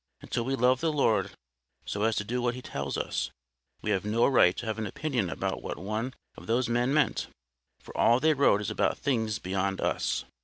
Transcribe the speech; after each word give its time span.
Until 0.21 0.45
we 0.45 0.55
love 0.55 0.81
the 0.81 0.91
Lord 0.91 1.29
so 1.85 2.01
as 2.05 2.15
to 2.15 2.23
do 2.23 2.41
what 2.41 2.55
He 2.55 2.61
tells 2.63 2.97
us, 2.97 3.29
we 3.83 3.91
have 3.91 4.03
no 4.03 4.25
right 4.25 4.57
to 4.57 4.65
have 4.65 4.79
an 4.79 4.87
opinion 4.87 5.29
about 5.29 5.61
what 5.61 5.77
one 5.77 6.15
of 6.35 6.47
those 6.47 6.67
men 6.67 6.91
meant; 6.91 7.27
for 7.79 7.95
all 7.95 8.19
they 8.19 8.33
wrote 8.33 8.61
is 8.61 8.71
about 8.71 8.97
things 8.97 9.37
beyond 9.37 9.79
us. 9.79 10.25